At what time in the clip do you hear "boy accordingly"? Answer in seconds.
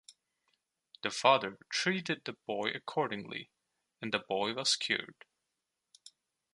2.47-3.51